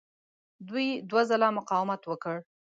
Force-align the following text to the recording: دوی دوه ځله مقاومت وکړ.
دوی 0.67 0.87
دوه 1.09 1.21
ځله 1.29 1.47
مقاومت 1.57 2.01
وکړ. 2.05 2.35